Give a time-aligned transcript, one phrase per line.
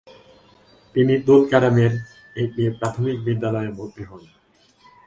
[0.95, 1.93] তিনি তুলকারেমের
[2.35, 4.21] একটি প্রাথমিক বিদ্যালয়ে ভর্তি হন।